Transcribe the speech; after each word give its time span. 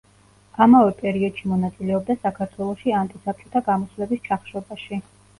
ამავე 0.65 0.93
პერიოდში 1.01 1.49
მონაწილეობდა 1.49 2.15
საქართველოში 2.23 2.93
ანტი-საბჭოთა 3.01 3.61
გამოსვლების 3.69 4.23
ჩახშობაში. 4.29 4.99